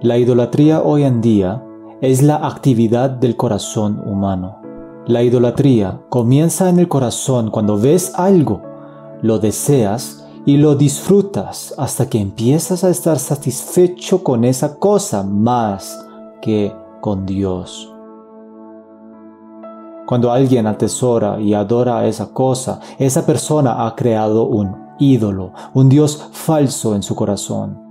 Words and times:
La 0.00 0.16
idolatría 0.16 0.80
hoy 0.80 1.02
en 1.02 1.20
día 1.20 1.60
es 2.00 2.22
la 2.22 2.36
actividad 2.36 3.10
del 3.10 3.34
corazón 3.34 4.00
humano. 4.06 4.60
La 5.08 5.24
idolatría 5.24 6.02
comienza 6.08 6.68
en 6.68 6.78
el 6.78 6.86
corazón 6.86 7.50
cuando 7.50 7.76
ves 7.76 8.12
algo, 8.14 8.62
lo 9.22 9.40
deseas 9.40 10.24
y 10.46 10.58
lo 10.58 10.76
disfrutas 10.76 11.74
hasta 11.78 12.08
que 12.08 12.20
empiezas 12.20 12.84
a 12.84 12.90
estar 12.90 13.18
satisfecho 13.18 14.22
con 14.22 14.44
esa 14.44 14.78
cosa 14.78 15.24
más 15.24 16.06
que 16.40 16.72
con 17.00 17.26
Dios. 17.26 17.92
Cuando 20.06 20.30
alguien 20.30 20.68
atesora 20.68 21.40
y 21.40 21.54
adora 21.54 21.98
a 21.98 22.06
esa 22.06 22.32
cosa, 22.32 22.78
esa 23.00 23.26
persona 23.26 23.84
ha 23.84 23.96
creado 23.96 24.44
un 24.44 24.76
ídolo, 25.00 25.54
un 25.74 25.88
Dios 25.88 26.28
falso 26.30 26.94
en 26.94 27.02
su 27.02 27.16
corazón. 27.16 27.87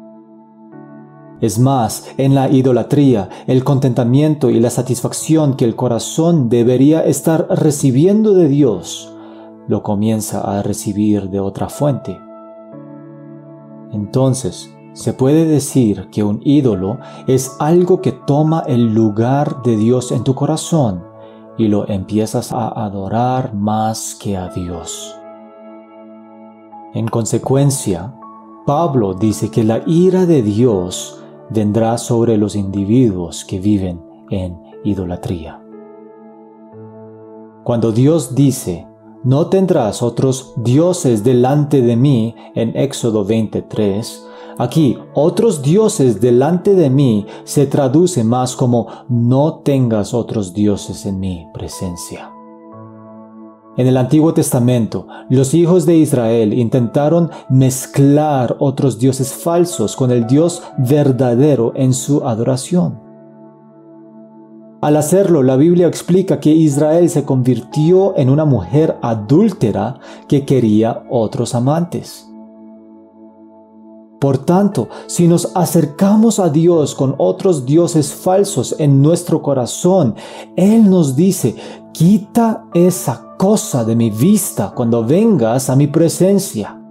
Es 1.39 1.59
más, 1.59 2.09
en 2.17 2.33
la 2.33 2.49
idolatría, 2.49 3.30
el 3.45 3.63
contentamiento 3.63 4.49
y 4.49 4.59
la 4.59 4.71
satisfacción 4.71 5.55
que 5.55 5.66
el 5.66 5.75
corazón 5.75 6.49
debería 6.49 7.02
estar 7.02 7.47
recibiendo 7.49 8.33
de 8.33 8.47
Dios, 8.47 9.13
lo 9.67 9.83
comienza 9.83 10.41
a 10.41 10.63
recibir 10.63 11.30
de 11.30 11.39
otra 11.39 11.69
fuente. 11.69 12.17
Entonces, 13.91 14.73
se 14.93 15.13
puede 15.13 15.45
decir 15.45 16.09
que 16.11 16.23
un 16.23 16.41
ídolo 16.43 16.97
es 17.27 17.55
algo 17.59 18.02
que 18.02 18.13
toma 18.13 18.63
el 18.65 18.95
lugar 18.95 19.61
de 19.61 19.77
Dios 19.77 20.11
en 20.11 20.23
tu 20.23 20.33
corazón 20.33 21.03
y 21.55 21.67
lo 21.67 21.88
empiezas 21.88 22.52
a 22.52 22.67
adorar 22.67 23.53
más 23.53 24.17
que 24.19 24.35
a 24.38 24.49
Dios. 24.49 25.15
En 26.95 27.08
consecuencia, 27.08 28.15
Pablo 28.65 29.13
dice 29.13 29.52
que 29.52 29.63
la 29.63 29.83
ira 29.85 30.25
de 30.25 30.41
Dios 30.41 31.23
vendrá 31.49 31.97
sobre 31.97 32.37
los 32.37 32.55
individuos 32.55 33.45
que 33.45 33.59
viven 33.59 34.01
en 34.29 34.57
idolatría. 34.83 35.61
Cuando 37.63 37.91
Dios 37.91 38.35
dice, 38.35 38.87
no 39.23 39.47
tendrás 39.47 40.01
otros 40.01 40.53
dioses 40.57 41.23
delante 41.23 41.81
de 41.81 41.95
mí 41.95 42.35
en 42.55 42.75
Éxodo 42.77 43.25
23, 43.25 44.27
Aquí, 44.59 44.97
otros 45.13 45.61
dioses 45.61 46.19
delante 46.19 46.73
de 46.73 46.89
mí 46.89 47.27
se 47.43 47.67
traduce 47.67 48.23
más 48.23 48.55
como 48.55 48.87
no 49.07 49.59
tengas 49.59 50.15
otros 50.15 50.53
dioses 50.53 51.05
en 51.05 51.19
mi 51.19 51.47
presencia. 51.53 52.31
En 53.78 53.86
el 53.86 53.95
Antiguo 53.95 54.33
Testamento, 54.33 55.06
los 55.30 55.53
hijos 55.53 55.86
de 55.86 55.97
Israel 55.97 56.52
intentaron 56.52 57.30
mezclar 57.47 58.56
otros 58.58 58.97
dioses 58.97 59.31
falsos 59.31 59.95
con 59.95 60.09
el 60.09 60.25
Dios 60.25 60.64
verdadero 60.80 61.73
en 61.76 61.93
su 61.93 62.27
adoración. 62.27 62.99
Al 64.82 64.98
hacerlo, 64.98 65.43
la 65.43 65.58
Biblia 65.58 65.87
explica 65.87 66.39
que 66.39 66.49
Israel 66.49 67.08
se 67.11 67.23
convirtió 67.23 68.17
en 68.17 68.32
una 68.32 68.45
mujer 68.45 68.98
adúltera 69.04 69.99
que 70.27 70.43
quería 70.43 71.04
otros 71.11 71.54
amantes. 71.54 72.27
Por 74.20 74.39
tanto, 74.39 74.89
si 75.05 75.27
nos 75.27 75.55
acercamos 75.55 76.39
a 76.39 76.49
Dios 76.49 76.95
con 76.95 77.14
otros 77.20 77.64
dioses 77.67 78.11
falsos 78.11 78.76
en 78.80 79.04
nuestro 79.04 79.43
corazón, 79.43 80.16
Él 80.55 80.89
nos 80.89 81.16
dice, 81.16 81.55
quita 81.92 82.66
esa 82.73 83.27
cosa 83.37 83.86
de 83.86 83.95
mi 83.95 84.09
vista 84.09 84.71
cuando 84.75 85.03
vengas 85.03 85.70
a 85.70 85.75
mi 85.75 85.87
presencia. 85.87 86.81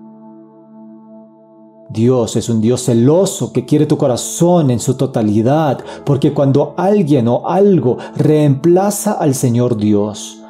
Dios 1.89 2.37
es 2.37 2.49
un 2.49 2.61
Dios 2.61 2.84
celoso 2.84 3.53
que 3.53 3.65
quiere 3.65 3.87
tu 3.87 3.97
corazón 3.97 4.71
en 4.71 4.81
su 4.81 4.97
totalidad, 4.97 5.79
porque 6.05 6.33
cuando 6.33 6.75
alguien 6.77 7.29
o 7.29 7.49
algo 7.49 7.97
reemplaza 8.17 9.12
al 9.12 9.34
Señor 9.34 9.77
Dios, 9.77 10.43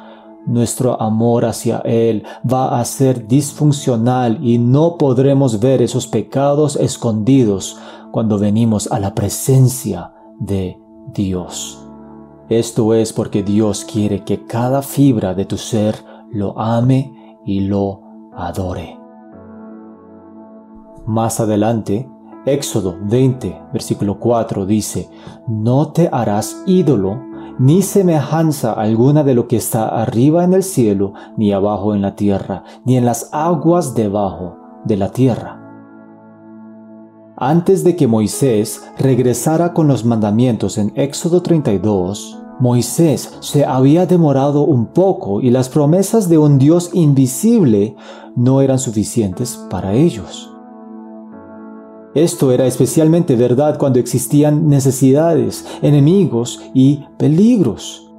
nuestro 0.45 0.99
amor 1.01 1.45
hacia 1.45 1.79
Él 1.79 2.23
va 2.49 2.79
a 2.79 2.85
ser 2.85 3.27
disfuncional 3.27 4.39
y 4.41 4.57
no 4.57 4.97
podremos 4.97 5.59
ver 5.59 5.81
esos 5.81 6.07
pecados 6.07 6.75
escondidos 6.75 7.77
cuando 8.11 8.39
venimos 8.39 8.91
a 8.91 8.99
la 8.99 9.13
presencia 9.13 10.13
de 10.39 10.79
Dios. 11.13 11.86
Esto 12.49 12.93
es 12.93 13.11
porque 13.11 13.43
Dios 13.43 13.83
quiere 13.83 14.23
que 14.23 14.45
cada 14.45 14.81
fibra 14.81 15.33
de 15.33 15.45
tu 15.45 15.57
ser 15.57 15.95
lo 16.31 16.57
ame 16.57 17.37
y 17.45 17.61
lo 17.61 18.01
adore. 18.33 18.97
Más 21.05 21.39
adelante, 21.39 22.09
Éxodo 22.45 22.97
20, 23.01 23.63
versículo 23.73 24.19
4 24.19 24.65
dice, 24.65 25.09
No 25.47 25.91
te 25.91 26.09
harás 26.11 26.63
ídolo 26.65 27.21
ni 27.59 27.81
semejanza 27.81 28.73
alguna 28.73 29.23
de 29.23 29.33
lo 29.33 29.47
que 29.47 29.57
está 29.57 29.87
arriba 29.87 30.43
en 30.43 30.53
el 30.53 30.63
cielo, 30.63 31.13
ni 31.35 31.51
abajo 31.51 31.95
en 31.95 32.01
la 32.01 32.15
tierra, 32.15 32.63
ni 32.85 32.97
en 32.97 33.05
las 33.05 33.29
aguas 33.33 33.95
debajo 33.95 34.57
de 34.85 34.97
la 34.97 35.09
tierra. 35.09 35.56
Antes 37.39 37.83
de 37.83 37.95
que 37.95 38.07
Moisés 38.07 38.81
regresara 38.97 39.71
con 39.73 39.87
los 39.87 40.03
mandamientos 40.03 40.79
en 40.79 40.91
Éxodo 40.95 41.43
32, 41.43 42.35
Moisés 42.59 43.31
se 43.41 43.63
había 43.63 44.07
demorado 44.07 44.61
un 44.63 44.87
poco 44.87 45.39
y 45.39 45.51
las 45.51 45.69
promesas 45.69 46.29
de 46.29 46.39
un 46.39 46.57
Dios 46.57 46.89
invisible 46.93 47.95
no 48.35 48.61
eran 48.61 48.79
suficientes 48.79 49.55
para 49.69 49.93
ellos. 49.93 50.51
Esto 52.15 52.51
era 52.51 52.65
especialmente 52.65 53.35
verdad 53.35 53.77
cuando 53.77 53.99
existían 53.99 54.67
necesidades, 54.67 55.63
enemigos 55.83 56.59
y 56.73 57.05
peligros. 57.19 58.11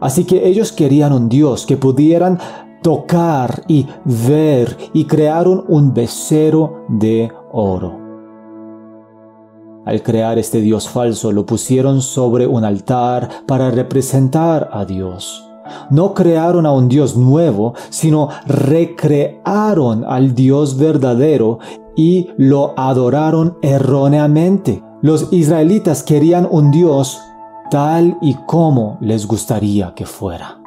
Así 0.00 0.24
que 0.24 0.48
ellos 0.48 0.72
querían 0.72 1.12
un 1.12 1.28
Dios 1.28 1.66
que 1.66 1.76
pudieran 1.76 2.40
tocar 2.82 3.62
y 3.68 3.86
ver 4.04 4.76
y 4.92 5.04
crearon 5.04 5.64
un 5.68 5.92
becerro 5.94 6.84
de 6.88 7.30
oro. 7.52 7.98
Al 9.86 10.02
crear 10.02 10.38
este 10.38 10.60
Dios 10.60 10.88
falso 10.88 11.32
lo 11.32 11.46
pusieron 11.46 12.02
sobre 12.02 12.46
un 12.46 12.64
altar 12.64 13.28
para 13.46 13.70
representar 13.70 14.68
a 14.72 14.84
Dios. 14.84 15.46
No 15.90 16.14
crearon 16.14 16.66
a 16.66 16.72
un 16.72 16.88
Dios 16.88 17.16
nuevo, 17.16 17.74
sino 17.88 18.28
recrearon 18.46 20.04
al 20.04 20.34
Dios 20.34 20.76
verdadero 20.76 21.58
y 21.96 22.30
lo 22.36 22.74
adoraron 22.76 23.56
erróneamente. 23.62 24.82
Los 25.02 25.32
israelitas 25.32 26.02
querían 26.02 26.46
un 26.50 26.70
Dios 26.70 27.18
tal 27.70 28.18
y 28.20 28.34
como 28.46 28.98
les 29.00 29.26
gustaría 29.26 29.94
que 29.94 30.04
fuera. 30.06 30.59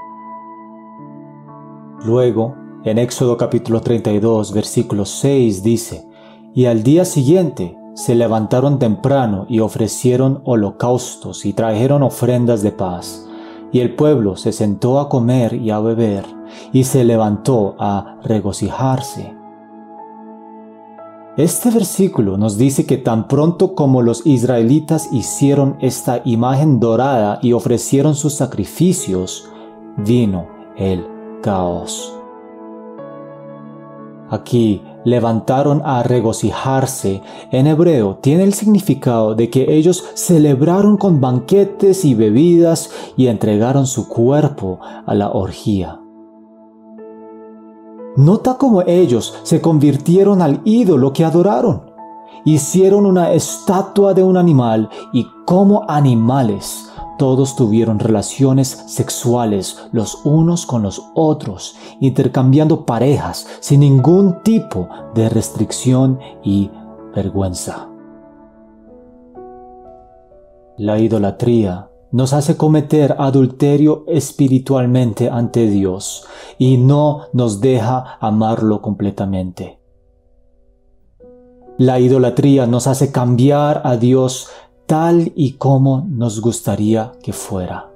Luego, 2.04 2.56
en 2.84 2.98
Éxodo 2.98 3.38
capítulo 3.38 3.80
32, 3.80 4.52
versículo 4.52 5.06
6 5.06 5.64
dice, 5.64 6.06
Y 6.54 6.66
al 6.66 6.84
día 6.84 7.06
siguiente 7.06 7.78
se 7.94 8.14
levantaron 8.14 8.78
temprano 8.78 9.46
y 9.48 9.62
ofrecieron 9.62 10.42
holocaustos 10.44 11.46
y 11.46 11.54
trajeron 11.54 12.04
ofrendas 12.04 12.62
de 12.62 12.74
paz. 12.74 13.26
Y 13.72 13.80
el 13.80 13.96
pueblo 13.96 14.36
se 14.36 14.52
sentó 14.52 15.00
a 15.00 15.08
comer 15.08 15.54
y 15.54 15.72
a 15.72 15.80
beber, 15.80 16.26
y 16.74 16.84
se 16.84 17.06
levantó 17.06 17.78
a 17.80 18.18
regocijarse. 18.24 19.34
Este 21.38 21.72
versículo 21.72 22.38
nos 22.38 22.58
dice 22.58 22.86
que 22.86 22.98
tan 22.98 23.30
pronto 23.30 23.76
como 23.76 24.02
los 24.02 24.26
israelitas 24.26 25.08
hicieron 25.14 25.78
esta 25.80 26.22
imagen 26.26 26.82
dorada 26.82 27.40
y 27.42 27.54
ofrecieron 27.54 28.14
sus 28.14 28.34
sacrificios, 28.34 29.50
vino 29.98 30.48
el 30.76 31.13
caos. 31.44 32.12
Aquí 34.32 34.82
levantaron 35.04 35.84
a 35.86 36.02
regocijarse 36.02 37.22
en 37.52 37.68
hebreo 37.68 38.18
tiene 38.22 38.44
el 38.44 38.54
significado 38.54 39.36
de 39.36 39.52
que 39.52 39.76
ellos 39.76 40.04
celebraron 40.16 40.98
con 40.98 41.22
banquetes 41.22 42.04
y 42.06 42.16
bebidas 42.16 42.90
y 43.16 43.28
entregaron 43.28 43.86
su 43.86 44.08
cuerpo 44.08 44.80
a 45.06 45.14
la 45.14 45.30
orgía. 45.30 46.00
Nota 48.16 48.58
cómo 48.58 48.82
ellos 48.82 49.36
se 49.44 49.62
convirtieron 49.62 50.42
al 50.42 50.62
ídolo 50.64 51.14
que 51.14 51.26
adoraron. 51.26 51.92
Hicieron 52.46 53.06
una 53.06 53.34
estatua 53.34 54.14
de 54.14 54.24
un 54.24 54.38
animal 54.38 54.90
y 55.12 55.28
como 55.46 55.84
animales 55.88 56.93
todos 57.24 57.56
tuvieron 57.56 58.00
relaciones 58.00 58.68
sexuales 58.68 59.78
los 59.94 60.26
unos 60.26 60.66
con 60.66 60.84
los 60.84 61.02
otros, 61.16 61.78
intercambiando 62.02 62.86
parejas 62.86 63.48
sin 63.62 63.80
ningún 63.80 64.44
tipo 64.44 64.90
de 65.16 65.30
restricción 65.30 66.20
y 66.44 66.70
vergüenza. 67.16 67.88
La 70.76 71.00
idolatría 71.00 71.90
nos 72.12 72.34
hace 72.34 72.58
cometer 72.58 73.16
adulterio 73.18 74.04
espiritualmente 74.10 75.30
ante 75.30 75.68
Dios 75.68 76.26
y 76.58 76.76
no 76.76 77.28
nos 77.32 77.62
deja 77.62 78.18
amarlo 78.20 78.82
completamente. 78.82 79.80
La 81.78 82.00
idolatría 82.00 82.68
nos 82.68 82.86
hace 82.86 83.12
cambiar 83.12 83.82
a 83.84 83.98
Dios 83.98 84.50
tal 84.86 85.32
y 85.36 85.54
como 85.54 86.06
nos 86.10 86.42
gustaría 86.42 87.14
que 87.22 87.34
fuera. 87.34 87.90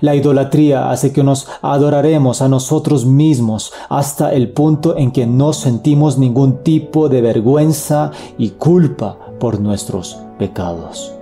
La 0.00 0.14
idolatría 0.14 0.90
hace 0.90 1.12
que 1.12 1.22
nos 1.22 1.48
adoraremos 1.62 2.42
a 2.42 2.48
nosotros 2.48 3.06
mismos 3.06 3.72
hasta 3.88 4.32
el 4.32 4.50
punto 4.50 4.96
en 4.96 5.12
que 5.12 5.26
no 5.26 5.52
sentimos 5.52 6.18
ningún 6.18 6.62
tipo 6.62 7.08
de 7.08 7.20
vergüenza 7.20 8.10
y 8.38 8.50
culpa 8.50 9.18
por 9.38 9.60
nuestros 9.60 10.18
pecados. 10.38 11.14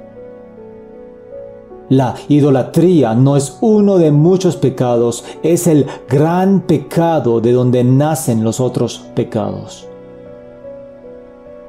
La 1.89 2.17
idolatría 2.29 3.15
no 3.15 3.37
es 3.37 3.59
uno 3.61 3.99
de 3.99 4.11
muchos 4.11 4.57
pecados, 4.57 5.25
es 5.45 5.69
el 5.69 5.87
gran 6.09 6.63
pecado 6.63 7.41
de 7.41 7.53
donde 7.53 7.85
nacen 7.85 8.43
los 8.43 8.59
otros 8.59 9.05
pecados. 9.15 9.87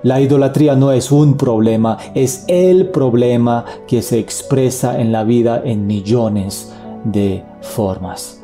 La 0.07 0.21
idolatría 0.21 0.73
no 0.77 0.93
es 0.93 1.11
un 1.11 1.35
problema, 1.35 1.97
es 2.15 2.45
el 2.47 2.91
problema 2.91 3.65
que 3.87 4.01
se 4.01 4.19
expresa 4.19 5.01
en 5.01 5.11
la 5.11 5.25
vida 5.25 5.61
en 5.65 5.85
millones 5.85 6.71
de 7.03 7.43
formas. 7.59 8.41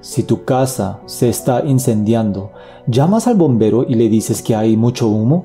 Si 0.00 0.22
tu 0.22 0.44
casa 0.44 1.00
se 1.06 1.28
está 1.28 1.64
incendiando, 1.64 2.52
¿llamas 2.86 3.26
al 3.26 3.34
bombero 3.34 3.84
y 3.88 3.96
le 3.96 4.08
dices 4.08 4.42
que 4.42 4.54
hay 4.54 4.76
mucho 4.76 5.08
humo? 5.08 5.44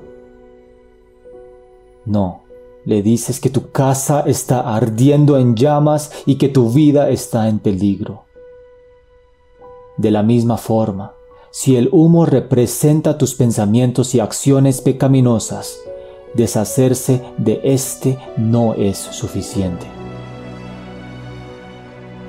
No, 2.05 2.43
le 2.85 3.01
dices 3.01 3.39
que 3.39 3.49
tu 3.49 3.71
casa 3.71 4.25
está 4.27 4.75
ardiendo 4.75 5.39
en 5.39 5.55
llamas 5.55 6.11
y 6.27 6.35
que 6.35 6.49
tu 6.49 6.69
vida 6.69 7.09
está 7.09 7.49
en 7.49 7.57
peligro. 7.57 8.25
De 9.97 10.11
la 10.11 10.21
misma 10.21 10.57
forma, 10.57 11.13
si 11.51 11.75
el 11.75 11.89
humo 11.91 12.25
representa 12.25 13.17
tus 13.17 13.33
pensamientos 13.35 14.13
y 14.15 14.19
acciones 14.19 14.81
pecaminosas, 14.81 15.77
deshacerse 16.33 17.21
de 17.37 17.59
éste 17.63 18.17
no 18.37 18.73
es 18.73 18.97
suficiente. 18.97 19.87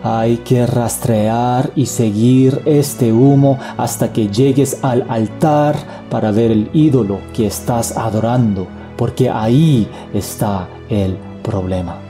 Hay 0.03 0.39
que 0.39 0.67
rastrear 0.67 1.73
y 1.77 1.85
seguir 1.85 2.63
este 2.65 3.13
humo 3.13 3.59
hasta 3.77 4.13
que 4.15 4.29
llegues 4.29 4.79
al 4.83 5.05
altar 5.11 5.77
para 6.09 6.31
ver 6.31 6.51
el 6.51 6.71
ídolo 6.73 7.21
que 7.35 7.47
estás 7.47 7.97
adorando 7.97 8.67
porque 8.97 9.29
ahí 9.29 9.89
está 10.15 10.69
el 10.89 11.17
problema. 11.43 12.10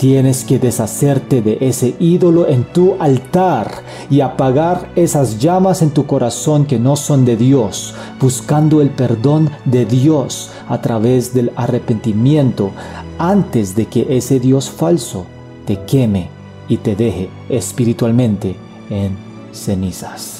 Tienes 0.00 0.44
que 0.44 0.58
deshacerte 0.58 1.42
de 1.42 1.58
ese 1.60 1.94
ídolo 2.00 2.48
en 2.48 2.64
tu 2.64 2.94
altar 3.00 3.70
y 4.08 4.22
apagar 4.22 4.90
esas 4.96 5.38
llamas 5.38 5.82
en 5.82 5.90
tu 5.90 6.06
corazón 6.06 6.64
que 6.64 6.78
no 6.78 6.96
son 6.96 7.26
de 7.26 7.36
Dios, 7.36 7.94
buscando 8.18 8.80
el 8.80 8.88
perdón 8.88 9.50
de 9.66 9.84
Dios 9.84 10.52
a 10.70 10.80
través 10.80 11.34
del 11.34 11.52
arrepentimiento 11.54 12.70
antes 13.18 13.76
de 13.76 13.84
que 13.88 14.06
ese 14.16 14.40
Dios 14.40 14.70
falso 14.70 15.26
te 15.66 15.78
queme 15.84 16.30
y 16.66 16.78
te 16.78 16.96
deje 16.96 17.28
espiritualmente 17.50 18.56
en 18.88 19.18
cenizas. 19.52 20.39